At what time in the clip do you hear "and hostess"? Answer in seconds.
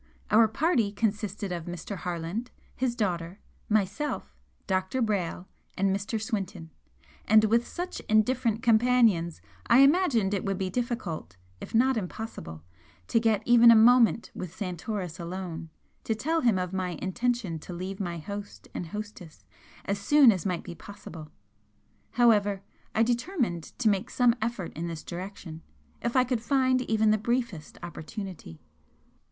18.73-19.45